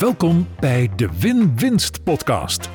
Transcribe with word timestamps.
Welkom 0.00 0.48
bij 0.60 0.90
de 0.96 1.08
Win-Winst 1.18 2.02
Podcast. 2.04 2.70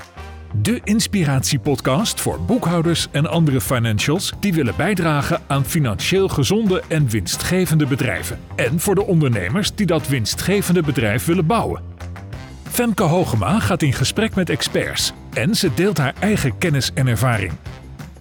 De 0.61 0.81
inspiratiepodcast 0.83 2.21
voor 2.21 2.41
boekhouders 2.41 3.07
en 3.11 3.25
andere 3.27 3.61
financials 3.61 4.33
die 4.39 4.53
willen 4.53 4.73
bijdragen 4.77 5.41
aan 5.47 5.65
financieel 5.65 6.27
gezonde 6.27 6.83
en 6.87 7.09
winstgevende 7.09 7.85
bedrijven. 7.85 8.39
En 8.55 8.79
voor 8.79 8.95
de 8.95 9.05
ondernemers 9.05 9.75
die 9.75 9.85
dat 9.85 10.07
winstgevende 10.07 10.81
bedrijf 10.81 11.25
willen 11.25 11.45
bouwen. 11.45 11.83
Femke 12.63 13.03
Hogema 13.03 13.59
gaat 13.59 13.81
in 13.81 13.93
gesprek 13.93 14.35
met 14.35 14.49
experts 14.49 15.13
en 15.33 15.55
ze 15.55 15.73
deelt 15.73 15.97
haar 15.97 16.13
eigen 16.19 16.57
kennis 16.57 16.91
en 16.93 17.07
ervaring. 17.07 17.53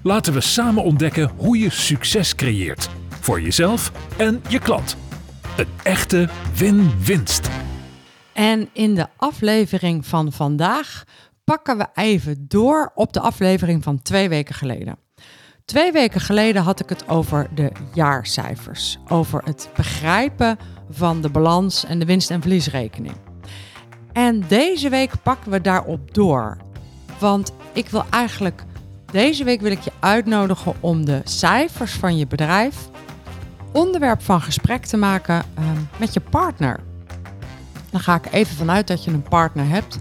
Laten 0.02 0.32
we 0.32 0.40
samen 0.40 0.82
ontdekken 0.82 1.30
hoe 1.36 1.58
je 1.58 1.70
succes 1.70 2.34
creëert 2.34 2.88
voor 3.20 3.40
jezelf 3.40 3.92
en 4.16 4.42
je 4.48 4.58
klant. 4.58 4.96
Een 5.56 5.68
echte 5.82 6.28
win-winst. 6.56 7.53
En 8.34 8.68
in 8.72 8.94
de 8.94 9.06
aflevering 9.16 10.06
van 10.06 10.32
vandaag 10.32 11.04
pakken 11.44 11.78
we 11.78 11.86
even 11.94 12.44
door 12.48 12.92
op 12.94 13.12
de 13.12 13.20
aflevering 13.20 13.82
van 13.82 14.02
twee 14.02 14.28
weken 14.28 14.54
geleden. 14.54 14.96
Twee 15.64 15.92
weken 15.92 16.20
geleden 16.20 16.62
had 16.62 16.80
ik 16.80 16.88
het 16.88 17.08
over 17.08 17.48
de 17.54 17.72
jaarcijfers, 17.94 18.98
over 19.08 19.42
het 19.44 19.68
begrijpen 19.76 20.58
van 20.90 21.20
de 21.20 21.28
balans 21.28 21.84
en 21.84 21.98
de 21.98 22.04
winst- 22.04 22.30
en 22.30 22.40
verliesrekening. 22.40 23.14
En 24.12 24.44
deze 24.48 24.88
week 24.88 25.12
pakken 25.22 25.50
we 25.50 25.60
daarop 25.60 26.14
door. 26.14 26.56
Want 27.18 27.52
ik 27.72 27.88
wil 27.88 28.04
eigenlijk, 28.10 28.64
deze 29.12 29.44
week 29.44 29.60
wil 29.60 29.70
ik 29.70 29.80
je 29.80 29.92
uitnodigen 30.00 30.74
om 30.80 31.04
de 31.04 31.20
cijfers 31.24 31.92
van 31.92 32.16
je 32.16 32.26
bedrijf 32.26 32.88
onderwerp 33.72 34.22
van 34.22 34.40
gesprek 34.40 34.84
te 34.84 34.96
maken 34.96 35.44
uh, 35.58 35.64
met 35.96 36.14
je 36.14 36.20
partner. 36.20 36.80
Dan 37.94 38.02
ga 38.02 38.14
ik 38.14 38.32
even 38.32 38.56
vanuit 38.56 38.86
dat 38.86 39.04
je 39.04 39.10
een 39.10 39.22
partner 39.22 39.68
hebt. 39.68 39.98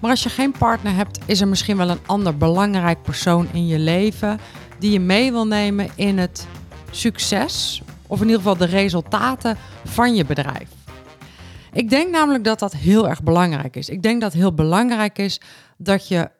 Maar 0.00 0.10
als 0.10 0.22
je 0.22 0.28
geen 0.28 0.52
partner 0.58 0.94
hebt, 0.94 1.18
is 1.26 1.40
er 1.40 1.48
misschien 1.48 1.76
wel 1.76 1.90
een 1.90 2.06
ander 2.06 2.36
belangrijk 2.36 3.02
persoon 3.02 3.48
in 3.52 3.66
je 3.66 3.78
leven 3.78 4.38
die 4.78 4.92
je 4.92 5.00
mee 5.00 5.32
wil 5.32 5.46
nemen 5.46 5.90
in 5.94 6.18
het 6.18 6.46
succes, 6.90 7.82
of 8.06 8.18
in 8.18 8.24
ieder 8.24 8.40
geval 8.40 8.56
de 8.56 8.64
resultaten 8.64 9.56
van 9.84 10.14
je 10.14 10.24
bedrijf. 10.24 10.68
Ik 11.72 11.90
denk 11.90 12.10
namelijk 12.10 12.44
dat 12.44 12.58
dat 12.58 12.72
heel 12.72 13.08
erg 13.08 13.22
belangrijk 13.22 13.76
is. 13.76 13.88
Ik 13.88 14.02
denk 14.02 14.20
dat 14.20 14.32
het 14.32 14.40
heel 14.40 14.54
belangrijk 14.54 15.18
is 15.18 15.40
dat 15.76 16.08
je 16.08 16.30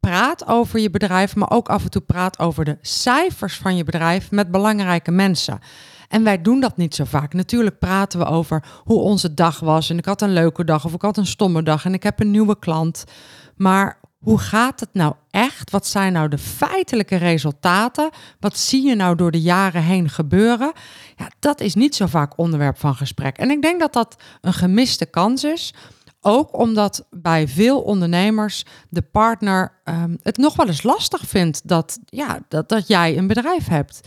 praat 0.00 0.46
over 0.46 0.80
je 0.80 0.90
bedrijf, 0.90 1.36
maar 1.36 1.50
ook 1.50 1.68
af 1.68 1.82
en 1.84 1.90
toe 1.90 2.02
praat 2.02 2.38
over 2.38 2.64
de 2.64 2.78
cijfers 2.80 3.56
van 3.56 3.76
je 3.76 3.84
bedrijf 3.84 4.30
met 4.30 4.50
belangrijke 4.50 5.10
mensen. 5.10 5.60
En 6.08 6.24
wij 6.24 6.42
doen 6.42 6.60
dat 6.60 6.76
niet 6.76 6.94
zo 6.94 7.04
vaak. 7.04 7.32
Natuurlijk 7.32 7.78
praten 7.78 8.18
we 8.18 8.24
over 8.24 8.64
hoe 8.84 9.00
onze 9.00 9.34
dag 9.34 9.60
was. 9.60 9.90
En 9.90 9.98
ik 9.98 10.04
had 10.04 10.22
een 10.22 10.32
leuke 10.32 10.64
dag 10.64 10.84
of 10.84 10.92
ik 10.92 11.02
had 11.02 11.16
een 11.16 11.26
stomme 11.26 11.62
dag 11.62 11.84
en 11.84 11.94
ik 11.94 12.02
heb 12.02 12.20
een 12.20 12.30
nieuwe 12.30 12.58
klant. 12.58 13.04
Maar 13.56 14.00
hoe 14.18 14.38
gaat 14.38 14.80
het 14.80 14.88
nou 14.92 15.14
echt? 15.30 15.70
Wat 15.70 15.86
zijn 15.86 16.12
nou 16.12 16.28
de 16.28 16.38
feitelijke 16.38 17.16
resultaten? 17.16 18.10
Wat 18.40 18.58
zie 18.58 18.86
je 18.86 18.94
nou 18.94 19.16
door 19.16 19.30
de 19.30 19.40
jaren 19.40 19.82
heen 19.82 20.08
gebeuren? 20.08 20.72
Ja, 21.16 21.30
dat 21.38 21.60
is 21.60 21.74
niet 21.74 21.94
zo 21.94 22.06
vaak 22.06 22.38
onderwerp 22.38 22.78
van 22.78 22.94
gesprek. 22.94 23.38
En 23.38 23.50
ik 23.50 23.62
denk 23.62 23.80
dat 23.80 23.92
dat 23.92 24.16
een 24.40 24.52
gemiste 24.52 25.06
kans 25.06 25.44
is. 25.44 25.74
Ook 26.20 26.58
omdat 26.58 27.06
bij 27.10 27.48
veel 27.48 27.80
ondernemers 27.80 28.64
de 28.88 29.02
partner 29.02 29.80
um, 29.84 30.18
het 30.22 30.36
nog 30.36 30.56
wel 30.56 30.66
eens 30.66 30.82
lastig 30.82 31.20
vindt 31.26 31.68
dat, 31.68 31.98
ja, 32.04 32.38
dat, 32.48 32.68
dat 32.68 32.88
jij 32.88 33.18
een 33.18 33.26
bedrijf 33.26 33.66
hebt. 33.66 34.00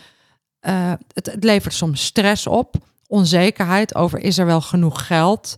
Uh, 0.62 0.94
het, 1.14 1.38
levert 1.40 1.74
soms 1.74 2.04
stress 2.04 2.48
op, 2.48 2.76
onzekerheid 3.08 3.96
over 3.96 4.20
is 4.20 4.38
er 4.38 4.46
wel 4.46 4.62
genoeg 4.62 5.08
geld, 5.08 5.56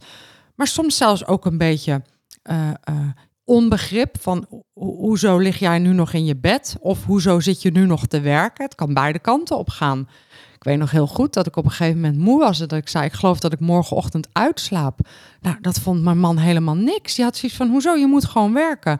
maar 0.55 0.67
soms 0.67 0.97
zelfs 0.97 1.25
ook 1.25 1.45
een 1.45 1.57
beetje 1.57 2.01
uh, 2.49 2.69
uh, 2.89 2.95
onbegrip 3.43 4.15
van 4.21 4.45
ho 4.49 4.61
hoezo 4.73 5.37
lig 5.37 5.59
jij 5.59 5.79
nu 5.79 5.93
nog 5.93 6.13
in 6.13 6.25
je 6.25 6.35
bed 6.35 6.75
of 6.79 7.05
hoezo 7.05 7.39
zit 7.39 7.61
je 7.61 7.71
nu 7.71 7.85
nog 7.85 8.07
te 8.07 8.21
werken. 8.21 8.63
Het 8.65 8.75
kan 8.75 8.93
beide 8.93 9.19
kanten 9.19 9.57
op 9.57 9.69
gaan. 9.69 10.07
Ik 10.55 10.63
weet 10.63 10.77
nog 10.77 10.91
heel 10.91 11.07
goed 11.07 11.33
dat 11.33 11.47
ik 11.47 11.55
op 11.55 11.65
een 11.65 11.71
gegeven 11.71 12.01
moment 12.01 12.17
moe 12.17 12.39
was 12.39 12.59
en 12.59 12.67
dat 12.67 12.79
ik 12.79 12.89
zei: 12.89 13.05
Ik 13.05 13.13
geloof 13.13 13.39
dat 13.39 13.53
ik 13.53 13.59
morgenochtend 13.59 14.27
uitslaap. 14.31 14.99
Nou, 15.41 15.57
dat 15.61 15.79
vond 15.79 16.03
mijn 16.03 16.19
man 16.19 16.37
helemaal 16.37 16.75
niks. 16.75 17.15
Die 17.15 17.23
had 17.23 17.37
zoiets 17.37 17.57
van: 17.57 17.69
Hoezo? 17.69 17.95
Je 17.95 18.07
moet 18.07 18.25
gewoon 18.25 18.53
werken. 18.53 18.99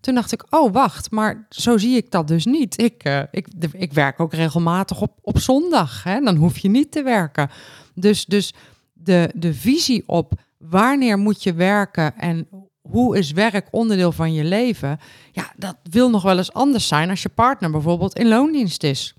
Toen 0.00 0.14
dacht 0.14 0.32
ik, 0.32 0.44
oh 0.50 0.72
wacht, 0.72 1.10
maar 1.10 1.46
zo 1.48 1.78
zie 1.78 1.96
ik 1.96 2.10
dat 2.10 2.28
dus 2.28 2.44
niet. 2.44 2.82
Ik, 2.82 3.04
uh, 3.06 3.22
ik, 3.30 3.46
ik 3.72 3.92
werk 3.92 4.20
ook 4.20 4.32
regelmatig 4.32 5.00
op, 5.00 5.18
op 5.22 5.38
zondag. 5.38 6.02
Hè? 6.02 6.20
Dan 6.20 6.36
hoef 6.36 6.58
je 6.58 6.68
niet 6.68 6.92
te 6.92 7.02
werken. 7.02 7.50
Dus, 7.94 8.24
dus 8.24 8.54
de, 8.92 9.30
de 9.34 9.54
visie 9.54 10.02
op 10.06 10.32
wanneer 10.58 11.18
moet 11.18 11.42
je 11.42 11.54
werken 11.54 12.16
en 12.16 12.48
hoe 12.80 13.18
is 13.18 13.32
werk 13.32 13.68
onderdeel 13.70 14.12
van 14.12 14.32
je 14.32 14.44
leven? 14.44 14.98
Ja, 15.32 15.52
dat 15.56 15.76
wil 15.90 16.10
nog 16.10 16.22
wel 16.22 16.36
eens 16.36 16.52
anders 16.52 16.88
zijn 16.88 17.10
als 17.10 17.22
je 17.22 17.28
partner 17.28 17.70
bijvoorbeeld 17.70 18.18
in 18.18 18.28
loondienst 18.28 18.82
is. 18.82 19.14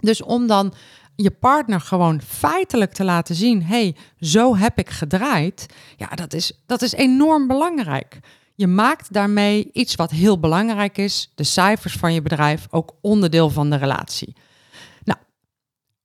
Dus 0.00 0.22
om 0.22 0.46
dan 0.46 0.74
je 1.16 1.30
partner 1.30 1.80
gewoon 1.80 2.20
feitelijk 2.22 2.92
te 2.92 3.04
laten 3.04 3.34
zien: 3.34 3.62
hey, 3.62 3.96
zo 4.20 4.56
heb 4.56 4.78
ik 4.78 4.90
gedraaid. 4.90 5.66
Ja, 5.96 6.08
dat 6.08 6.32
is, 6.32 6.62
dat 6.66 6.82
is 6.82 6.92
enorm 6.92 7.46
belangrijk. 7.46 8.18
Je 8.54 8.66
maakt 8.66 9.12
daarmee 9.12 9.70
iets 9.72 9.94
wat 9.94 10.10
heel 10.10 10.40
belangrijk 10.40 10.98
is, 10.98 11.32
de 11.34 11.44
cijfers 11.44 11.94
van 11.94 12.14
je 12.14 12.22
bedrijf, 12.22 12.66
ook 12.70 12.92
onderdeel 13.00 13.50
van 13.50 13.70
de 13.70 13.76
relatie. 13.76 14.36
Nou, 15.04 15.18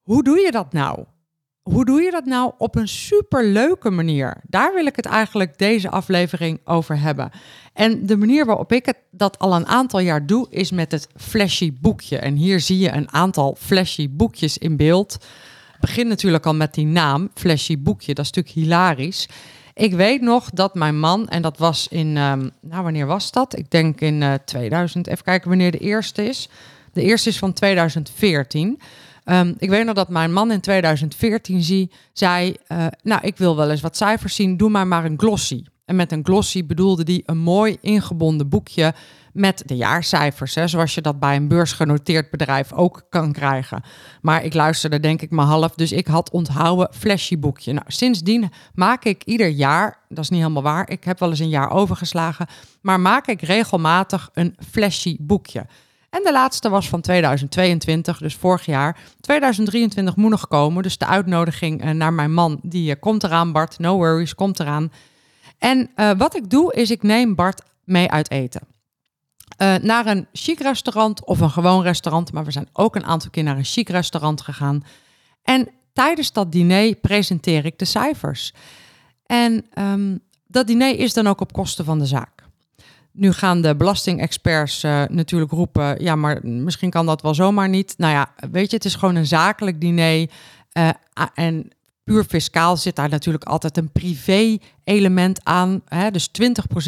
hoe 0.01 0.23
doe 0.23 0.39
je 0.39 0.51
dat 0.51 0.73
nou? 0.73 1.05
Hoe 1.61 1.85
doe 1.85 2.01
je 2.01 2.11
dat 2.11 2.25
nou 2.25 2.51
op 2.57 2.75
een 2.75 2.87
superleuke 2.87 3.89
manier? 3.89 4.41
Daar 4.43 4.73
wil 4.73 4.85
ik 4.85 4.95
het 4.95 5.05
eigenlijk 5.05 5.57
deze 5.57 5.89
aflevering 5.89 6.59
over 6.63 6.99
hebben. 6.99 7.31
En 7.73 8.05
de 8.05 8.17
manier 8.17 8.45
waarop 8.45 8.71
ik 8.71 8.85
het 8.85 8.97
dat 9.11 9.39
al 9.39 9.55
een 9.55 9.67
aantal 9.67 9.99
jaar 9.99 10.25
doe, 10.25 10.47
is 10.49 10.71
met 10.71 10.91
het 10.91 11.07
flashy 11.15 11.73
boekje. 11.81 12.17
En 12.17 12.35
hier 12.35 12.59
zie 12.59 12.79
je 12.79 12.91
een 12.91 13.11
aantal 13.11 13.55
flashy 13.59 14.09
boekjes 14.09 14.57
in 14.57 14.77
beeld. 14.77 15.13
Het 15.71 15.81
begint 15.81 16.07
natuurlijk 16.07 16.45
al 16.45 16.55
met 16.55 16.73
die 16.73 16.85
naam, 16.85 17.29
flashy 17.33 17.79
boekje. 17.79 18.13
Dat 18.13 18.25
is 18.25 18.31
natuurlijk 18.31 18.65
hilarisch. 18.65 19.27
Ik 19.79 19.93
weet 19.93 20.21
nog 20.21 20.49
dat 20.49 20.75
mijn 20.75 20.99
man, 20.99 21.27
en 21.27 21.41
dat 21.41 21.57
was 21.57 21.87
in, 21.87 22.17
um, 22.17 22.51
nou 22.61 22.83
wanneer 22.83 23.05
was 23.05 23.31
dat? 23.31 23.57
Ik 23.57 23.71
denk 23.71 24.01
in 24.01 24.21
uh, 24.21 24.33
2000, 24.45 25.07
even 25.07 25.23
kijken 25.23 25.49
wanneer 25.49 25.71
de 25.71 25.77
eerste 25.77 26.27
is. 26.27 26.49
De 26.93 27.01
eerste 27.01 27.29
is 27.29 27.37
van 27.37 27.53
2014. 27.53 28.79
Um, 29.25 29.55
ik 29.57 29.69
weet 29.69 29.85
nog 29.85 29.95
dat 29.95 30.09
mijn 30.09 30.33
man 30.33 30.51
in 30.51 30.59
2014 30.59 31.63
zie, 31.63 31.91
zei, 32.13 32.55
uh, 32.67 32.85
nou 33.03 33.21
ik 33.23 33.37
wil 33.37 33.55
wel 33.55 33.71
eens 33.71 33.81
wat 33.81 33.97
cijfers 33.97 34.35
zien, 34.35 34.57
doe 34.57 34.69
maar 34.69 34.87
maar 34.87 35.05
een 35.05 35.19
glossy. 35.19 35.63
En 35.89 35.95
met 35.95 36.11
een 36.11 36.25
glossy 36.25 36.65
bedoelde 36.65 37.03
hij 37.05 37.21
een 37.25 37.37
mooi 37.37 37.77
ingebonden 37.81 38.49
boekje 38.49 38.93
met 39.33 39.63
de 39.65 39.75
jaarcijfers, 39.75 40.53
zoals 40.53 40.95
je 40.95 41.01
dat 41.01 41.19
bij 41.19 41.35
een 41.35 41.47
beursgenoteerd 41.47 42.29
bedrijf 42.29 42.73
ook 42.73 43.05
kan 43.09 43.31
krijgen. 43.31 43.83
Maar 44.21 44.43
ik 44.43 44.53
luisterde 44.53 44.99
denk 44.99 45.21
ik 45.21 45.31
maar 45.31 45.45
half, 45.45 45.73
dus 45.75 45.91
ik 45.91 46.07
had 46.07 46.31
onthouden 46.31 46.89
flashy 46.93 47.39
boekje. 47.39 47.73
Nou, 47.73 47.85
sindsdien 47.87 48.51
maak 48.73 49.03
ik 49.03 49.23
ieder 49.23 49.47
jaar, 49.47 49.97
dat 50.09 50.23
is 50.23 50.29
niet 50.29 50.41
helemaal 50.41 50.63
waar, 50.63 50.89
ik 50.89 51.03
heb 51.03 51.19
wel 51.19 51.29
eens 51.29 51.39
een 51.39 51.49
jaar 51.49 51.71
overgeslagen, 51.71 52.47
maar 52.81 52.99
maak 52.99 53.27
ik 53.27 53.41
regelmatig 53.41 54.29
een 54.33 54.55
flashy 54.71 55.17
boekje. 55.19 55.65
En 56.09 56.21
de 56.23 56.31
laatste 56.31 56.69
was 56.69 56.89
van 56.89 57.01
2022, 57.01 58.17
dus 58.17 58.35
vorig 58.35 58.65
jaar. 58.65 58.97
2023 59.21 60.15
moet 60.15 60.29
nog 60.29 60.47
komen, 60.47 60.83
dus 60.83 60.97
de 60.97 61.05
uitnodiging 61.05 61.85
uh, 61.85 61.91
naar 61.91 62.13
mijn 62.13 62.33
man, 62.33 62.59
die 62.63 62.89
uh, 62.89 62.95
komt 62.99 63.23
eraan, 63.23 63.51
Bart, 63.51 63.79
no 63.79 63.95
worries, 63.95 64.35
komt 64.35 64.59
eraan. 64.59 64.91
En 65.59 65.89
uh, 65.95 66.11
wat 66.17 66.35
ik 66.35 66.49
doe, 66.49 66.73
is 66.73 66.91
ik 66.91 67.03
neem 67.03 67.35
Bart 67.35 67.61
mee 67.83 68.11
uit 68.11 68.31
eten. 68.31 68.61
Uh, 69.61 69.75
naar 69.75 70.05
een 70.05 70.27
chic 70.33 70.59
restaurant 70.59 71.25
of 71.25 71.39
een 71.39 71.49
gewoon 71.49 71.83
restaurant. 71.83 72.31
Maar 72.31 72.45
we 72.45 72.51
zijn 72.51 72.69
ook 72.73 72.95
een 72.95 73.05
aantal 73.05 73.29
keer 73.29 73.43
naar 73.43 73.57
een 73.57 73.63
chic 73.63 73.89
restaurant 73.89 74.41
gegaan. 74.41 74.83
En 75.43 75.67
tijdens 75.93 76.31
dat 76.31 76.51
diner 76.51 76.95
presenteer 76.95 77.65
ik 77.65 77.79
de 77.79 77.85
cijfers. 77.85 78.53
En 79.25 79.65
um, 79.79 80.19
dat 80.47 80.67
diner 80.67 80.99
is 80.99 81.13
dan 81.13 81.27
ook 81.27 81.41
op 81.41 81.53
kosten 81.53 81.85
van 81.85 81.99
de 81.99 82.05
zaak. 82.05 82.43
Nu 83.11 83.31
gaan 83.31 83.61
de 83.61 83.75
belastingexperts 83.75 84.83
uh, 84.83 85.03
natuurlijk 85.09 85.51
roepen: 85.51 86.03
ja, 86.03 86.15
maar 86.15 86.39
misschien 86.47 86.89
kan 86.89 87.05
dat 87.05 87.21
wel 87.21 87.33
zomaar 87.33 87.69
niet. 87.69 87.93
Nou 87.97 88.13
ja, 88.13 88.33
weet 88.51 88.69
je, 88.69 88.75
het 88.75 88.85
is 88.85 88.95
gewoon 88.95 89.15
een 89.15 89.25
zakelijk 89.25 89.81
diner. 89.81 90.29
En 91.33 91.71
puur 92.09 92.23
fiscaal 92.23 92.77
zit 92.77 92.95
daar 92.95 93.09
natuurlijk 93.09 93.43
altijd 93.43 93.77
een 93.77 93.91
privé-element 93.91 95.39
aan. 95.43 95.81
Hè? 95.85 96.11
Dus 96.11 96.29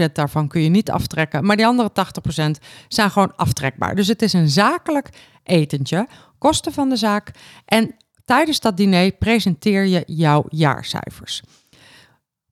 20% 0.07 0.11
daarvan 0.13 0.47
kun 0.47 0.61
je 0.61 0.69
niet 0.69 0.91
aftrekken. 0.91 1.45
Maar 1.45 1.55
die 1.55 1.65
andere 1.65 1.89
80% 1.89 2.63
zijn 2.87 3.11
gewoon 3.11 3.35
aftrekbaar. 3.35 3.95
Dus 3.95 4.07
het 4.07 4.21
is 4.21 4.33
een 4.33 4.49
zakelijk 4.49 5.09
etentje, 5.43 6.07
kosten 6.37 6.73
van 6.73 6.89
de 6.89 6.95
zaak. 6.95 7.31
En 7.65 7.95
tijdens 8.25 8.59
dat 8.59 8.77
diner 8.77 9.11
presenteer 9.11 9.85
je 9.85 10.03
jouw 10.05 10.45
jaarcijfers. 10.49 11.41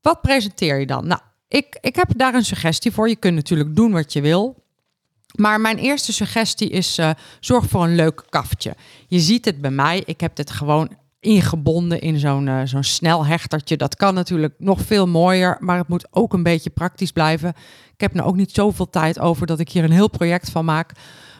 Wat 0.01 0.21
presenteer 0.21 0.79
je 0.79 0.85
dan? 0.85 1.07
Nou, 1.07 1.21
ik, 1.47 1.77
ik 1.81 1.95
heb 1.95 2.11
daar 2.15 2.33
een 2.33 2.45
suggestie 2.45 2.91
voor. 2.91 3.09
Je 3.09 3.15
kunt 3.15 3.35
natuurlijk 3.35 3.75
doen 3.75 3.91
wat 3.91 4.13
je 4.13 4.21
wil. 4.21 4.63
Maar 5.35 5.61
mijn 5.61 5.77
eerste 5.77 6.13
suggestie 6.13 6.69
is: 6.69 6.99
uh, 6.99 7.09
zorg 7.39 7.65
voor 7.65 7.83
een 7.83 7.95
leuk 7.95 8.23
kaftje. 8.29 8.75
Je 9.07 9.19
ziet 9.19 9.45
het 9.45 9.61
bij 9.61 9.71
mij. 9.71 10.03
Ik 10.05 10.21
heb 10.21 10.35
dit 10.35 10.51
gewoon 10.51 10.97
ingebonden 11.19 12.01
in 12.01 12.19
zo'n 12.19 12.47
uh, 12.47 12.61
zo'n 12.63 12.83
snelhechtertje. 12.83 13.77
Dat 13.77 13.95
kan 13.95 14.13
natuurlijk 14.13 14.53
nog 14.57 14.81
veel 14.81 15.07
mooier, 15.07 15.57
maar 15.59 15.77
het 15.77 15.87
moet 15.87 16.07
ook 16.11 16.33
een 16.33 16.43
beetje 16.43 16.69
praktisch 16.69 17.11
blijven. 17.11 17.49
Ik 17.93 18.01
heb 18.01 18.13
nu 18.13 18.21
ook 18.21 18.35
niet 18.35 18.51
zoveel 18.51 18.89
tijd 18.89 19.19
over 19.19 19.47
dat 19.47 19.59
ik 19.59 19.69
hier 19.69 19.83
een 19.83 19.91
heel 19.91 20.09
project 20.09 20.49
van 20.49 20.65
maak. 20.65 20.91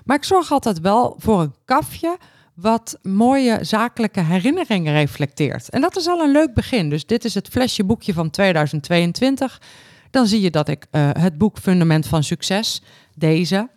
Maar 0.06 0.18
ik 0.18 0.24
zorg 0.24 0.52
altijd 0.52 0.80
wel 0.80 1.16
voor 1.18 1.42
een 1.42 1.56
kafje 1.66 2.18
wat 2.54 3.00
mooie 3.02 3.58
zakelijke 3.62 4.22
herinneringen 4.22 4.94
reflecteert. 4.94 5.70
En 5.70 5.82
dat 5.82 5.98
is 5.98 6.08
al 6.08 6.20
een 6.20 6.32
leuk 6.32 6.54
begin. 6.54 6.90
Dus 6.90 7.06
dit 7.06 7.26
is 7.26 7.34
het 7.34 7.48
flesje 7.48 7.84
boekje 7.84 8.14
van 8.14 8.30
2022. 8.30 9.62
Dan 10.10 10.26
zie 10.28 10.42
je 10.42 10.52
dat 10.52 10.68
ik 10.68 10.86
uh, 10.92 11.10
het 11.14 11.38
boek 11.38 11.58
Fundament 11.58 12.08
van 12.08 12.24
Succes, 12.24 12.82
deze, 13.16 13.70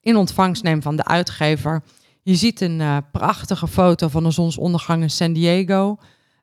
in 0.00 0.16
ontvangst 0.16 0.62
neem 0.62 0.82
van 0.82 0.96
de 0.96 1.04
uitgever. 1.04 1.82
Je 2.24 2.34
ziet 2.34 2.60
een 2.60 2.80
uh, 2.80 2.96
prachtige 3.12 3.68
foto 3.68 4.08
van 4.08 4.24
een 4.24 4.32
zonsondergang 4.32 5.02
in 5.02 5.10
San 5.10 5.32
Diego. 5.32 5.98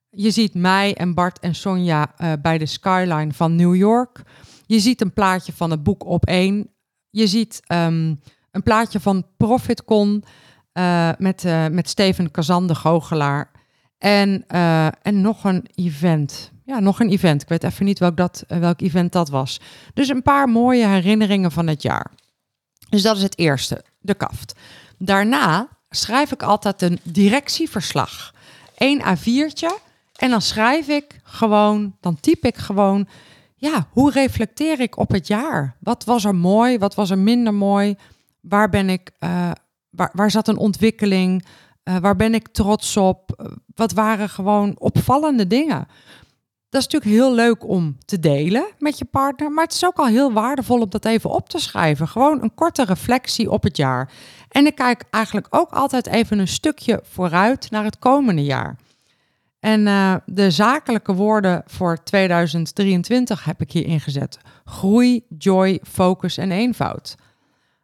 Je 0.09 0.31
ziet 0.31 0.53
mij 0.53 0.95
en 0.95 1.13
Bart 1.13 1.39
en 1.39 1.55
Sonja 1.55 2.13
uh, 2.17 2.31
bij 2.41 2.57
de 2.57 2.65
skyline 2.65 3.33
van 3.33 3.55
New 3.55 3.75
York. 3.75 4.21
Je 4.65 4.79
ziet 4.79 5.01
een 5.01 5.13
plaatje 5.13 5.53
van 5.53 5.71
het 5.71 5.83
boek 5.83 6.05
op 6.05 6.25
één. 6.25 6.69
Je 7.09 7.27
ziet 7.27 7.61
um, 7.67 8.19
een 8.51 8.63
plaatje 8.63 8.99
van 8.99 9.25
ProfitCon 9.37 10.23
uh, 10.73 11.09
met, 11.17 11.43
met 11.71 11.89
Steven 11.89 12.31
Kazan, 12.31 12.67
de 12.67 12.75
goochelaar. 12.75 13.51
En, 13.97 14.47
en 15.01 15.21
nog 15.21 15.43
een 15.43 15.65
event. 15.75 16.51
Ja, 16.65 16.79
nog 16.79 16.99
een 16.99 17.09
event. 17.09 17.41
Ik 17.41 17.49
weet 17.49 17.63
even 17.63 17.85
niet 17.85 17.99
welk, 17.99 18.17
dat, 18.17 18.43
welk 18.47 18.81
event 18.81 19.11
dat 19.11 19.29
was. 19.29 19.59
Dus 19.93 20.09
een 20.09 20.21
paar 20.21 20.49
mooie 20.49 20.87
herinneringen 20.87 21.51
van 21.51 21.67
het 21.67 21.81
jaar. 21.81 22.11
Dus 22.89 23.01
dat 23.01 23.15
is 23.15 23.23
het 23.23 23.37
eerste, 23.37 23.83
de 23.99 24.13
kaft. 24.13 24.59
Daarna 24.99 25.67
schrijf 25.89 26.31
ik 26.31 26.43
altijd 26.43 26.81
een 26.81 26.99
directieverslag. 27.03 28.33
Eén 28.77 29.01
A4'tje. 29.01 29.87
En 30.15 30.29
dan 30.29 30.41
schrijf 30.41 30.87
ik 30.87 31.19
gewoon, 31.23 31.95
dan 31.99 32.19
typ 32.19 32.45
ik 32.45 32.57
gewoon, 32.57 33.07
ja, 33.55 33.87
hoe 33.91 34.11
reflecteer 34.11 34.79
ik 34.79 34.97
op 34.97 35.11
het 35.11 35.27
jaar? 35.27 35.75
Wat 35.79 36.03
was 36.03 36.25
er 36.25 36.35
mooi? 36.35 36.77
Wat 36.77 36.95
was 36.95 37.09
er 37.09 37.17
minder 37.17 37.53
mooi? 37.53 37.95
Waar 38.41 38.69
ben 38.69 38.89
ik, 38.89 39.11
uh, 39.19 39.51
waar, 39.89 40.09
waar 40.13 40.31
zat 40.31 40.47
een 40.47 40.57
ontwikkeling? 40.57 41.45
Uh, 41.83 41.97
waar 41.97 42.15
ben 42.15 42.33
ik 42.33 42.47
trots 42.47 42.97
op? 42.97 43.51
Wat 43.75 43.91
waren 43.91 44.29
gewoon 44.29 44.75
opvallende 44.79 45.47
dingen? 45.47 45.87
Dat 46.69 46.81
is 46.81 46.87
natuurlijk 46.87 47.21
heel 47.21 47.33
leuk 47.33 47.67
om 47.67 47.97
te 48.05 48.19
delen 48.19 48.67
met 48.77 48.97
je 48.97 49.05
partner, 49.05 49.51
maar 49.51 49.63
het 49.63 49.73
is 49.73 49.85
ook 49.85 49.97
al 49.97 50.07
heel 50.07 50.33
waardevol 50.33 50.81
om 50.81 50.89
dat 50.89 51.05
even 51.05 51.29
op 51.29 51.49
te 51.49 51.59
schrijven. 51.59 52.07
Gewoon 52.07 52.41
een 52.43 52.53
korte 52.53 52.83
reflectie 52.83 53.51
op 53.51 53.63
het 53.63 53.77
jaar. 53.77 54.11
En 54.49 54.65
ik 54.65 54.75
kijk 54.75 55.03
eigenlijk 55.09 55.47
ook 55.49 55.71
altijd 55.71 56.07
even 56.07 56.39
een 56.39 56.47
stukje 56.47 57.01
vooruit 57.03 57.71
naar 57.71 57.83
het 57.83 57.99
komende 57.99 58.43
jaar. 58.43 58.77
En 59.59 59.85
uh, 59.85 60.15
de 60.25 60.51
zakelijke 60.51 61.13
woorden 61.13 61.63
voor 61.65 62.03
2023 62.03 63.43
heb 63.43 63.61
ik 63.61 63.71
hier 63.71 63.85
ingezet. 63.85 64.37
Groei, 64.65 65.25
joy, 65.37 65.79
focus 65.83 66.37
en 66.37 66.51
eenvoud. 66.51 67.15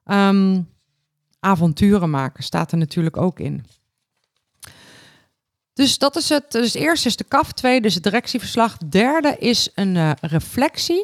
Um, 0.06 0.70
avonturen 1.40 2.10
maken 2.10 2.44
staat 2.44 2.72
er 2.72 2.78
natuurlijk 2.78 3.18
ook 3.18 3.40
in. 3.40 3.66
Dus 5.76 5.98
dat 5.98 6.16
is 6.16 6.30
het. 6.30 6.52
Dus 6.52 6.74
eerst 6.74 7.06
is 7.06 7.16
de 7.16 7.24
KAF, 7.24 7.52
tweede 7.52 7.88
is 7.88 7.94
het 7.94 8.04
directieverslag. 8.04 8.78
Derde 8.78 9.36
is 9.40 9.70
een 9.74 9.96
uh, 9.96 10.12
reflectie 10.22 11.04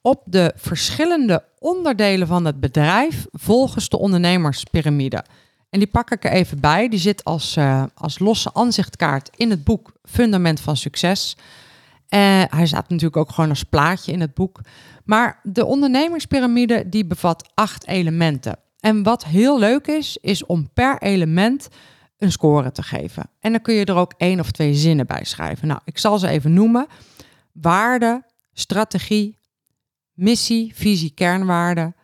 op 0.00 0.22
de 0.24 0.52
verschillende 0.56 1.44
onderdelen 1.58 2.26
van 2.26 2.44
het 2.44 2.60
bedrijf 2.60 3.26
volgens 3.30 3.88
de 3.88 3.98
ondernemerspyramide. 3.98 5.24
En 5.70 5.78
die 5.78 5.88
pak 5.88 6.10
ik 6.10 6.24
er 6.24 6.30
even 6.30 6.60
bij. 6.60 6.88
Die 6.88 6.98
zit 6.98 7.24
als, 7.24 7.56
uh, 7.56 7.84
als 7.94 8.18
losse 8.18 8.54
aanzichtkaart 8.54 9.30
in 9.36 9.50
het 9.50 9.64
boek 9.64 9.92
Fundament 10.04 10.60
van 10.60 10.76
Succes. 10.76 11.36
Uh, 11.36 12.42
hij 12.48 12.66
staat 12.66 12.88
natuurlijk 12.88 13.16
ook 13.16 13.30
gewoon 13.32 13.50
als 13.50 13.64
plaatje 13.64 14.12
in 14.12 14.20
het 14.20 14.34
boek. 14.34 14.60
Maar 15.04 15.40
de 15.42 15.64
ondernemerspyramide 15.64 16.88
die 16.88 17.04
bevat 17.04 17.50
acht 17.54 17.86
elementen. 17.86 18.58
En 18.80 19.02
wat 19.02 19.24
heel 19.24 19.58
leuk 19.58 19.86
is, 19.86 20.18
is 20.20 20.46
om 20.46 20.68
per 20.74 21.02
element 21.02 21.68
een 22.22 22.32
score 22.32 22.72
te 22.72 22.82
geven. 22.82 23.30
En 23.40 23.52
dan 23.52 23.60
kun 23.60 23.74
je 23.74 23.84
er 23.84 23.94
ook 23.94 24.14
één 24.16 24.40
of 24.40 24.50
twee 24.50 24.74
zinnen 24.74 25.06
bij 25.06 25.24
schrijven. 25.24 25.68
Nou, 25.68 25.80
ik 25.84 25.98
zal 25.98 26.18
ze 26.18 26.28
even 26.28 26.52
noemen. 26.52 26.86
Waarde, 27.52 28.24
strategie, 28.52 29.38
missie, 30.12 30.72
visie, 30.74 31.10
kernwaarden, 31.10 31.94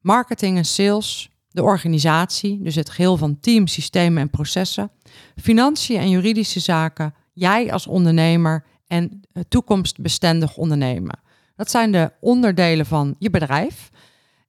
marketing 0.00 0.56
en 0.56 0.64
sales, 0.64 1.30
de 1.50 1.62
organisatie, 1.62 2.62
dus 2.62 2.74
het 2.74 2.90
geheel 2.90 3.16
van 3.16 3.40
teams, 3.40 3.72
systemen 3.72 4.22
en 4.22 4.30
processen, 4.30 4.90
financiën 5.36 6.00
en 6.00 6.10
juridische 6.10 6.60
zaken, 6.60 7.14
jij 7.32 7.72
als 7.72 7.86
ondernemer 7.86 8.64
en 8.86 9.20
toekomstbestendig 9.48 10.56
ondernemen. 10.56 11.18
Dat 11.56 11.70
zijn 11.70 11.92
de 11.92 12.12
onderdelen 12.20 12.86
van 12.86 13.14
je 13.18 13.30
bedrijf. 13.30 13.90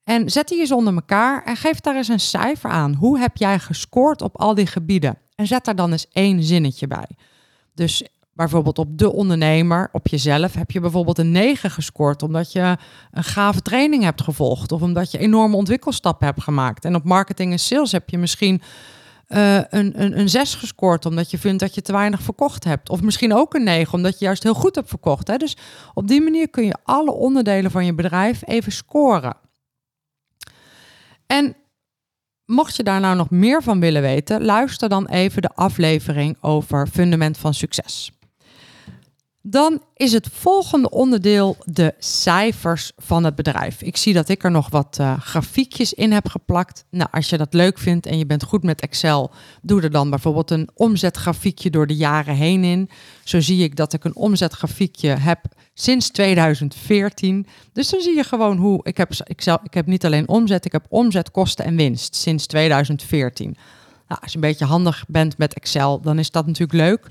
En 0.09 0.29
zet 0.29 0.47
die 0.47 0.59
eens 0.59 0.71
onder 0.71 0.93
elkaar 0.93 1.43
en 1.43 1.55
geef 1.55 1.79
daar 1.79 1.95
eens 1.95 2.07
een 2.07 2.19
cijfer 2.19 2.69
aan. 2.69 2.93
Hoe 2.93 3.19
heb 3.19 3.37
jij 3.37 3.59
gescoord 3.59 4.21
op 4.21 4.37
al 4.37 4.55
die 4.55 4.67
gebieden? 4.67 5.17
En 5.35 5.47
zet 5.47 5.65
daar 5.65 5.75
dan 5.75 5.91
eens 5.91 6.07
één 6.11 6.43
zinnetje 6.43 6.87
bij. 6.87 7.07
Dus 7.73 8.07
bijvoorbeeld 8.33 8.79
op 8.79 8.97
de 8.97 9.13
ondernemer, 9.13 9.89
op 9.91 10.07
jezelf, 10.07 10.53
heb 10.53 10.71
je 10.71 10.79
bijvoorbeeld 10.79 11.17
een 11.17 11.31
9 11.31 11.71
gescoord 11.71 12.23
omdat 12.23 12.51
je 12.51 12.77
een 13.11 13.23
gave 13.23 13.61
training 13.61 14.03
hebt 14.03 14.21
gevolgd 14.21 14.71
of 14.71 14.81
omdat 14.81 15.11
je 15.11 15.17
enorme 15.17 15.55
ontwikkelstappen 15.55 16.27
hebt 16.27 16.43
gemaakt. 16.43 16.85
En 16.85 16.95
op 16.95 17.03
marketing 17.03 17.51
en 17.51 17.59
sales 17.59 17.91
heb 17.91 18.09
je 18.09 18.17
misschien 18.17 18.61
uh, 19.27 19.55
een, 19.55 20.01
een, 20.01 20.19
een 20.19 20.29
6 20.29 20.55
gescoord 20.55 21.05
omdat 21.05 21.31
je 21.31 21.37
vindt 21.37 21.59
dat 21.59 21.75
je 21.75 21.81
te 21.81 21.91
weinig 21.91 22.21
verkocht 22.21 22.63
hebt. 22.63 22.89
Of 22.89 23.01
misschien 23.01 23.33
ook 23.33 23.53
een 23.53 23.63
9 23.63 23.93
omdat 23.93 24.19
je 24.19 24.25
juist 24.25 24.43
heel 24.43 24.53
goed 24.53 24.75
hebt 24.75 24.89
verkocht. 24.89 25.27
Hè? 25.27 25.37
Dus 25.37 25.57
op 25.93 26.07
die 26.07 26.21
manier 26.21 26.49
kun 26.49 26.65
je 26.65 26.75
alle 26.83 27.11
onderdelen 27.11 27.71
van 27.71 27.85
je 27.85 27.93
bedrijf 27.93 28.41
even 28.45 28.71
scoren. 28.71 29.47
En 31.33 31.55
mocht 32.45 32.75
je 32.75 32.83
daar 32.83 32.99
nou 32.99 33.15
nog 33.15 33.29
meer 33.29 33.63
van 33.63 33.79
willen 33.79 34.01
weten, 34.01 34.45
luister 34.45 34.89
dan 34.89 35.07
even 35.07 35.41
de 35.41 35.49
aflevering 35.55 36.37
over 36.41 36.87
fundament 36.87 37.37
van 37.37 37.53
succes. 37.53 38.11
Dan 39.51 39.81
is 39.95 40.11
het 40.11 40.27
volgende 40.31 40.89
onderdeel 40.89 41.57
de 41.63 41.93
cijfers 41.99 42.91
van 42.97 43.23
het 43.23 43.35
bedrijf. 43.35 43.81
Ik 43.81 43.97
zie 43.97 44.13
dat 44.13 44.29
ik 44.29 44.43
er 44.43 44.51
nog 44.51 44.69
wat 44.69 44.97
uh, 45.01 45.19
grafiekjes 45.19 45.93
in 45.93 46.11
heb 46.11 46.27
geplakt. 46.27 46.85
Nou, 46.89 47.09
als 47.11 47.29
je 47.29 47.37
dat 47.37 47.53
leuk 47.53 47.77
vindt 47.77 48.05
en 48.05 48.17
je 48.17 48.25
bent 48.25 48.43
goed 48.43 48.63
met 48.63 48.81
Excel, 48.81 49.31
doe 49.61 49.81
er 49.81 49.91
dan 49.91 50.09
bijvoorbeeld 50.09 50.51
een 50.51 50.69
omzetgrafiekje 50.73 51.69
door 51.69 51.87
de 51.87 51.95
jaren 51.95 52.35
heen 52.35 52.63
in. 52.63 52.89
Zo 53.23 53.39
zie 53.39 53.63
ik 53.63 53.75
dat 53.75 53.93
ik 53.93 54.03
een 54.03 54.15
omzetgrafiekje 54.15 55.09
heb 55.09 55.39
sinds 55.73 56.09
2014. 56.09 57.47
Dus 57.73 57.89
dan 57.89 58.01
zie 58.01 58.15
je 58.15 58.23
gewoon 58.23 58.57
hoe 58.57 58.79
ik 58.83 58.97
heb, 58.97 59.11
zelf, 59.37 59.59
ik 59.63 59.73
heb 59.73 59.85
niet 59.85 60.05
alleen 60.05 60.27
omzet, 60.27 60.65
ik 60.65 60.71
heb 60.71 60.85
omzet, 60.89 61.31
kosten 61.31 61.65
en 61.65 61.75
winst 61.75 62.15
sinds 62.15 62.45
2014. 62.45 63.57
Nou, 64.07 64.21
als 64.21 64.31
je 64.31 64.37
een 64.37 64.43
beetje 64.43 64.65
handig 64.65 65.05
bent 65.07 65.37
met 65.37 65.53
Excel, 65.53 66.01
dan 66.01 66.19
is 66.19 66.31
dat 66.31 66.45
natuurlijk 66.45 66.73
leuk. 66.73 67.09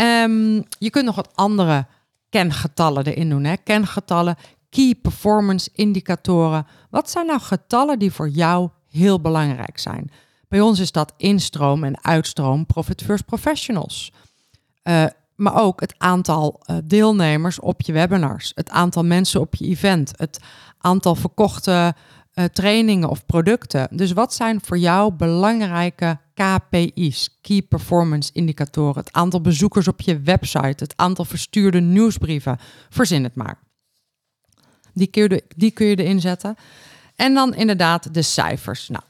Um, 0.00 0.64
je 0.78 0.90
kunt 0.90 1.04
nog 1.04 1.14
wat 1.14 1.36
andere 1.36 1.86
kengetallen 2.28 3.06
erin 3.06 3.28
doen. 3.28 3.44
Hè? 3.44 3.56
Kengetallen, 3.56 4.36
key 4.70 4.94
performance 5.02 5.70
indicatoren. 5.72 6.66
Wat 6.90 7.10
zijn 7.10 7.26
nou 7.26 7.40
getallen 7.40 7.98
die 7.98 8.12
voor 8.12 8.28
jou 8.28 8.68
heel 8.90 9.20
belangrijk 9.20 9.78
zijn? 9.78 10.10
Bij 10.48 10.60
ons 10.60 10.78
is 10.78 10.92
dat 10.92 11.12
instroom 11.16 11.84
en 11.84 12.04
uitstroom 12.04 12.66
Profit 12.66 13.02
First 13.02 13.24
Professionals. 13.24 14.12
Uh, 14.84 15.04
maar 15.34 15.62
ook 15.62 15.80
het 15.80 15.94
aantal 15.98 16.60
uh, 16.66 16.76
deelnemers 16.84 17.60
op 17.60 17.82
je 17.82 17.92
webinars, 17.92 18.52
het 18.54 18.70
aantal 18.70 19.04
mensen 19.04 19.40
op 19.40 19.54
je 19.54 19.64
event, 19.64 20.12
het 20.16 20.40
aantal 20.78 21.14
verkochte 21.14 21.94
uh, 22.34 22.44
trainingen 22.44 23.08
of 23.08 23.26
producten. 23.26 23.88
Dus 23.90 24.12
wat 24.12 24.34
zijn 24.34 24.60
voor 24.64 24.78
jou 24.78 25.12
belangrijke 25.12 26.18
KPI's, 26.38 27.38
Key 27.40 27.62
Performance 27.62 28.30
Indicatoren, 28.32 29.04
het 29.04 29.12
aantal 29.12 29.40
bezoekers 29.40 29.88
op 29.88 30.00
je 30.00 30.20
website, 30.20 30.84
het 30.84 30.96
aantal 30.96 31.24
verstuurde 31.24 31.80
nieuwsbrieven, 31.80 32.58
verzin 32.88 33.22
het 33.22 33.34
maar. 33.34 33.58
Die 34.92 35.06
kun 35.06 35.22
je, 35.22 35.44
die 35.56 35.70
kun 35.70 35.86
je 35.86 35.96
erin 35.96 36.20
zetten. 36.20 36.56
En 37.16 37.34
dan 37.34 37.54
inderdaad 37.54 38.14
de 38.14 38.22
cijfers. 38.22 38.88
Nou, 38.88 39.04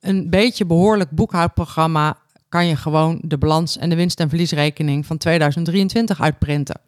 een 0.00 0.30
beetje 0.30 0.66
behoorlijk 0.66 1.10
boekhoudprogramma 1.10 2.18
kan 2.48 2.66
je 2.66 2.76
gewoon 2.76 3.18
de 3.22 3.38
balans 3.38 3.76
en 3.76 3.88
de 3.88 3.96
winst- 3.96 4.20
en 4.20 4.28
verliesrekening 4.28 5.06
van 5.06 5.16
2023 5.16 6.20
uitprinten. 6.20 6.80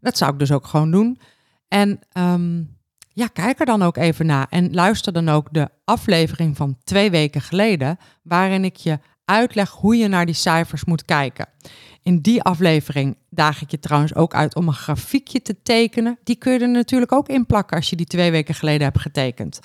Dat 0.00 0.16
zou 0.16 0.32
ik 0.32 0.38
dus 0.38 0.52
ook 0.52 0.66
gewoon 0.66 0.90
doen. 0.90 1.20
En 1.68 2.00
um, 2.18 2.76
ja, 3.12 3.26
kijk 3.26 3.60
er 3.60 3.66
dan 3.66 3.82
ook 3.82 3.96
even 3.96 4.26
naar 4.26 4.46
en 4.50 4.74
luister 4.74 5.12
dan 5.12 5.28
ook 5.28 5.48
de 5.50 5.68
aflevering 5.84 6.56
van 6.56 6.76
twee 6.84 7.10
weken 7.10 7.40
geleden, 7.40 7.98
waarin 8.22 8.64
ik 8.64 8.76
je 8.76 8.98
uitleg 9.32 9.70
hoe 9.70 9.96
je 9.96 10.08
naar 10.08 10.26
die 10.26 10.34
cijfers 10.34 10.84
moet 10.84 11.04
kijken. 11.04 11.48
In 12.02 12.20
die 12.20 12.42
aflevering 12.42 13.16
daag 13.30 13.62
ik 13.62 13.70
je 13.70 13.78
trouwens 13.78 14.14
ook 14.14 14.34
uit 14.34 14.54
om 14.54 14.68
een 14.68 14.74
grafiekje 14.74 15.42
te 15.42 15.62
tekenen. 15.62 16.18
Die 16.24 16.36
kun 16.36 16.52
je 16.52 16.58
er 16.58 16.68
natuurlijk 16.68 17.12
ook 17.12 17.28
in 17.28 17.46
plakken 17.46 17.76
als 17.76 17.90
je 17.90 17.96
die 17.96 18.06
twee 18.06 18.30
weken 18.30 18.54
geleden 18.54 18.82
hebt 18.82 19.00
getekend. 19.00 19.60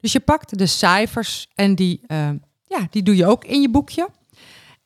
Dus 0.00 0.12
je 0.12 0.20
pakt 0.20 0.58
de 0.58 0.66
cijfers 0.66 1.48
en 1.54 1.74
die, 1.74 2.00
uh, 2.08 2.28
ja, 2.64 2.86
die 2.90 3.02
doe 3.02 3.16
je 3.16 3.26
ook 3.26 3.44
in 3.44 3.60
je 3.60 3.70
boekje. 3.70 4.08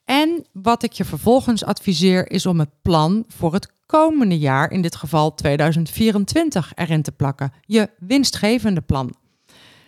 En 0.05 0.47
wat 0.53 0.83
ik 0.83 0.93
je 0.93 1.05
vervolgens 1.05 1.65
adviseer 1.65 2.31
is 2.31 2.47
om 2.47 2.59
het 2.59 2.71
plan 2.83 3.25
voor 3.29 3.53
het 3.53 3.73
komende 3.87 4.39
jaar, 4.39 4.71
in 4.71 4.83
dit 4.83 4.97
geval 4.97 5.35
2024, 5.35 6.73
erin 6.75 7.03
te 7.03 7.13
plakken. 7.13 7.53
Je 7.61 7.91
winstgevende 7.99 8.81
plan. 8.81 9.15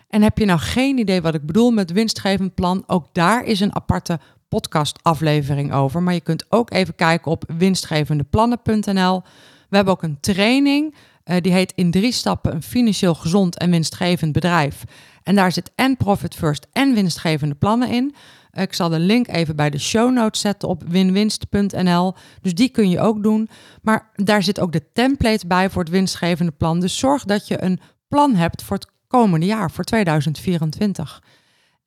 En 0.07 0.21
heb 0.21 0.37
je 0.37 0.45
nou 0.45 0.59
geen 0.59 0.97
idee 0.97 1.21
wat 1.21 1.33
ik 1.33 1.45
bedoel 1.45 1.71
met 1.71 1.91
winstgevend 1.91 2.53
plan? 2.53 2.83
Ook 2.87 3.07
daar 3.11 3.43
is 3.43 3.59
een 3.59 3.75
aparte 3.75 4.19
podcastaflevering 4.49 5.73
over. 5.73 6.03
Maar 6.03 6.13
je 6.13 6.21
kunt 6.21 6.45
ook 6.49 6.71
even 6.71 6.95
kijken 6.95 7.31
op 7.31 7.43
winstgevendeplannen.nl. 7.57 9.21
We 9.69 9.75
hebben 9.75 9.93
ook 9.93 10.03
een 10.03 10.19
training. 10.19 10.95
Uh, 11.25 11.35
die 11.41 11.51
heet 11.51 11.73
in 11.75 11.91
drie 11.91 12.11
stappen 12.11 12.53
een 12.53 12.63
financieel 12.63 13.15
gezond 13.15 13.57
en 13.57 13.71
winstgevend 13.71 14.31
bedrijf. 14.31 14.83
En 15.23 15.35
daar 15.35 15.51
zit 15.51 15.71
en 15.75 15.97
profit 15.97 16.35
first 16.35 16.67
en 16.71 16.93
winstgevende 16.93 17.55
plannen 17.55 17.89
in. 17.89 18.15
Ik 18.51 18.73
zal 18.73 18.89
de 18.89 18.99
link 18.99 19.27
even 19.27 19.55
bij 19.55 19.69
de 19.69 19.79
show 19.79 20.13
notes 20.13 20.41
zetten 20.41 20.69
op 20.69 20.83
winwinst.nl. 20.87 22.13
Dus 22.41 22.53
die 22.53 22.69
kun 22.69 22.89
je 22.89 22.99
ook 22.99 23.23
doen. 23.23 23.49
Maar 23.81 24.11
daar 24.15 24.43
zit 24.43 24.59
ook 24.59 24.71
de 24.71 24.91
template 24.93 25.47
bij 25.47 25.69
voor 25.69 25.83
het 25.83 25.91
winstgevende 25.91 26.51
plan. 26.51 26.79
Dus 26.79 26.97
zorg 26.97 27.23
dat 27.23 27.47
je 27.47 27.63
een 27.63 27.79
plan 28.07 28.35
hebt 28.35 28.63
voor 28.63 28.77
het 28.77 28.87
komende 29.07 29.45
jaar, 29.45 29.71
voor 29.71 29.83
2024. 29.83 31.23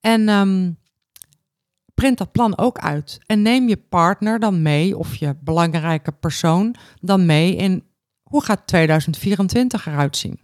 En 0.00 0.28
um, 0.28 0.78
print 1.94 2.18
dat 2.18 2.32
plan 2.32 2.58
ook 2.58 2.78
uit. 2.78 3.18
En 3.26 3.42
neem 3.42 3.68
je 3.68 3.76
partner 3.76 4.38
dan 4.38 4.62
mee, 4.62 4.96
of 4.96 5.16
je 5.16 5.36
belangrijke 5.40 6.12
persoon 6.12 6.74
dan 7.00 7.26
mee 7.26 7.56
in 7.56 7.84
hoe 8.22 8.44
gaat 8.44 8.66
2024 8.66 9.86
eruit 9.86 10.16
zien. 10.16 10.40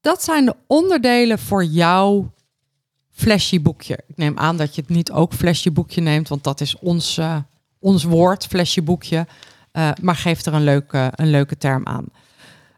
Dat 0.00 0.22
zijn 0.22 0.44
de 0.44 0.56
onderdelen 0.66 1.38
voor 1.38 1.64
jouw 1.64 2.32
flesje 3.10 3.60
boekje. 3.60 3.98
Ik 4.06 4.16
neem 4.16 4.38
aan 4.38 4.56
dat 4.56 4.74
je 4.74 4.80
het 4.80 4.90
niet 4.90 5.12
ook 5.12 5.32
flesje 5.32 5.70
boekje 5.70 6.00
neemt, 6.00 6.28
want 6.28 6.44
dat 6.44 6.60
is 6.60 6.78
ons, 6.78 7.18
uh, 7.18 7.38
ons 7.78 8.04
woord, 8.04 8.46
flesje 8.46 8.82
boekje. 8.82 9.26
Uh, 9.72 9.90
maar 10.02 10.16
geef 10.16 10.44
er 10.44 10.54
een 10.54 10.64
leuke, 10.64 11.12
een 11.14 11.30
leuke 11.30 11.56
term 11.56 11.86
aan. 11.86 12.06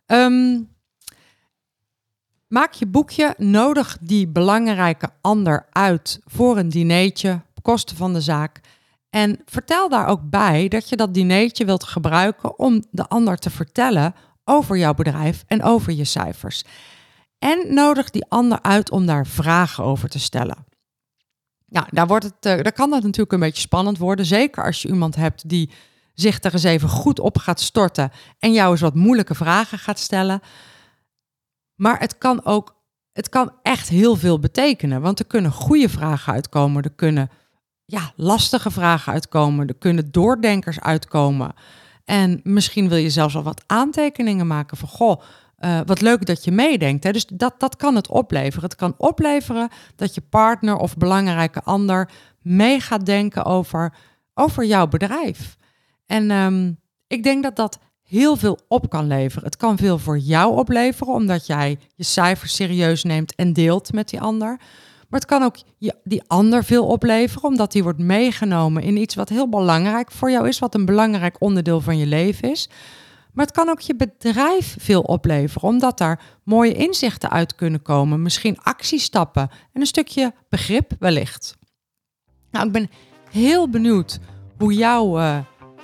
Um, 0.06 0.68
maak 2.48 2.72
je 2.72 2.86
boekje, 2.86 3.34
nodig 3.38 3.98
die 4.00 4.28
belangrijke 4.28 5.10
ander 5.20 5.66
uit 5.72 6.20
voor 6.24 6.58
een 6.58 6.68
dineetje, 6.68 7.40
kosten 7.62 7.96
van 7.96 8.12
de 8.12 8.20
zaak. 8.20 8.60
En 9.10 9.40
vertel 9.44 9.88
daar 9.88 10.06
ook 10.06 10.20
bij 10.30 10.68
dat 10.68 10.88
je 10.88 10.96
dat 10.96 11.14
dineetje 11.14 11.64
wilt 11.64 11.84
gebruiken 11.84 12.58
om 12.58 12.84
de 12.90 13.06
ander 13.08 13.36
te 13.36 13.50
vertellen 13.50 14.14
over 14.44 14.76
jouw 14.76 14.94
bedrijf 14.94 15.44
en 15.46 15.62
over 15.62 15.92
je 15.92 16.04
cijfers. 16.04 16.64
En 17.38 17.74
nodig 17.74 18.10
die 18.10 18.26
ander 18.28 18.62
uit 18.62 18.90
om 18.90 19.06
daar 19.06 19.26
vragen 19.26 19.84
over 19.84 20.08
te 20.08 20.18
stellen. 20.18 20.64
Nou, 21.68 21.86
daar, 21.90 22.06
wordt 22.06 22.24
het, 22.24 22.46
uh, 22.46 22.62
daar 22.62 22.72
kan 22.72 22.90
dat 22.90 23.02
natuurlijk 23.02 23.32
een 23.32 23.40
beetje 23.40 23.60
spannend 23.60 23.98
worden. 23.98 24.26
Zeker 24.26 24.64
als 24.64 24.82
je 24.82 24.88
iemand 24.88 25.16
hebt 25.16 25.48
die 25.48 25.70
zich 26.14 26.42
er 26.42 26.52
eens 26.52 26.62
even 26.62 26.88
goed 26.88 27.20
op 27.20 27.38
gaat 27.38 27.60
storten 27.60 28.10
en 28.38 28.52
jou 28.52 28.70
eens 28.70 28.80
wat 28.80 28.94
moeilijke 28.94 29.34
vragen 29.34 29.78
gaat 29.78 29.98
stellen. 29.98 30.40
Maar 31.76 32.00
het 32.00 32.18
kan 32.18 32.44
ook, 32.44 32.76
het 33.12 33.28
kan 33.28 33.52
echt 33.62 33.88
heel 33.88 34.16
veel 34.16 34.38
betekenen. 34.38 35.00
Want 35.00 35.18
er 35.18 35.26
kunnen 35.26 35.52
goede 35.52 35.88
vragen 35.88 36.32
uitkomen, 36.32 36.82
er 36.82 36.90
kunnen 36.96 37.30
ja, 37.84 38.12
lastige 38.16 38.70
vragen 38.70 39.12
uitkomen, 39.12 39.66
er 39.66 39.76
kunnen 39.78 40.10
doordenkers 40.10 40.80
uitkomen. 40.80 41.54
En 42.04 42.40
misschien 42.42 42.88
wil 42.88 42.98
je 42.98 43.10
zelfs 43.10 43.36
al 43.36 43.42
wat 43.42 43.64
aantekeningen 43.66 44.46
maken 44.46 44.76
van 44.76 44.88
goh 44.88 45.20
uh, 45.58 45.80
wat 45.84 46.00
leuk 46.00 46.26
dat 46.26 46.44
je 46.44 46.50
meedenkt. 46.50 47.04
Hè? 47.04 47.12
Dus 47.12 47.26
dat, 47.26 47.54
dat 47.58 47.76
kan 47.76 47.94
het 47.94 48.08
opleveren. 48.08 48.68
Het 48.68 48.74
kan 48.74 48.94
opleveren 48.96 49.68
dat 49.96 50.14
je 50.14 50.20
partner 50.20 50.76
of 50.76 50.96
belangrijke 50.96 51.62
ander 51.62 52.10
mee 52.42 52.80
gaat 52.80 53.06
denken 53.06 53.44
over, 53.44 53.94
over 54.34 54.64
jouw 54.64 54.86
bedrijf. 54.86 55.56
En 56.06 56.30
um, 56.30 56.80
ik 57.06 57.22
denk 57.22 57.42
dat 57.42 57.56
dat 57.56 57.78
heel 58.06 58.36
veel 58.36 58.58
op 58.68 58.90
kan 58.90 59.06
leveren. 59.06 59.44
Het 59.44 59.56
kan 59.56 59.76
veel 59.76 59.98
voor 59.98 60.18
jou 60.18 60.56
opleveren, 60.56 61.14
omdat 61.14 61.46
jij 61.46 61.78
je 61.94 62.04
cijfers 62.04 62.54
serieus 62.54 63.04
neemt 63.04 63.34
en 63.34 63.52
deelt 63.52 63.92
met 63.92 64.08
die 64.08 64.20
ander. 64.20 64.60
Maar 65.08 65.20
het 65.20 65.28
kan 65.28 65.42
ook 65.42 65.56
die 66.04 66.22
ander 66.26 66.64
veel 66.64 66.86
opleveren, 66.86 67.48
omdat 67.48 67.72
die 67.72 67.82
wordt 67.82 67.98
meegenomen 67.98 68.82
in 68.82 68.96
iets 68.96 69.14
wat 69.14 69.28
heel 69.28 69.48
belangrijk 69.48 70.10
voor 70.10 70.30
jou 70.30 70.48
is, 70.48 70.58
wat 70.58 70.74
een 70.74 70.84
belangrijk 70.84 71.36
onderdeel 71.38 71.80
van 71.80 71.98
je 71.98 72.06
leven 72.06 72.50
is. 72.50 72.68
Maar 73.32 73.46
het 73.46 73.54
kan 73.54 73.68
ook 73.68 73.80
je 73.80 73.96
bedrijf 73.96 74.76
veel 74.78 75.00
opleveren, 75.00 75.68
omdat 75.68 75.98
daar 75.98 76.20
mooie 76.44 76.74
inzichten 76.74 77.30
uit 77.30 77.54
kunnen 77.54 77.82
komen. 77.82 78.22
Misschien 78.22 78.58
actiestappen 78.62 79.50
en 79.72 79.80
een 79.80 79.86
stukje 79.86 80.32
begrip 80.48 80.92
wellicht. 80.98 81.56
Nou, 82.50 82.66
ik 82.66 82.72
ben 82.72 82.90
heel 83.30 83.68
benieuwd 83.68 84.18
hoe 84.58 84.74
jouw, 84.74 85.18
uh, 85.18 85.38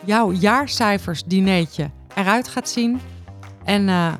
jouw 0.04 0.32
jaarcijfers 0.32 1.24
dineetje 1.24 1.90
eruit 2.14 2.48
gaat 2.48 2.68
zien. 2.68 3.00
En 3.64 3.88
uh, 3.88 4.12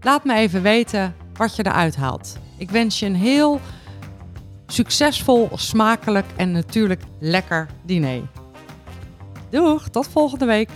laat 0.00 0.24
me 0.24 0.34
even 0.34 0.62
weten 0.62 1.14
wat 1.34 1.56
je 1.56 1.66
eruit 1.66 1.96
haalt. 1.96 2.38
Ik 2.56 2.70
wens 2.70 2.98
je 2.98 3.06
een 3.06 3.16
heel 3.16 3.60
succesvol, 4.66 5.48
smakelijk 5.54 6.26
en 6.36 6.52
natuurlijk 6.52 7.02
lekker 7.18 7.68
diner. 7.84 8.22
Doeg, 9.50 9.88
tot 9.88 10.08
volgende 10.08 10.44
week. 10.44 10.70